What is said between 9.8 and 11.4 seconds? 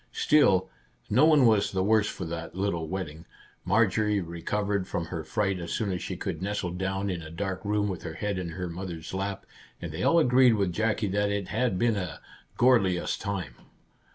they all agreed with Jackie that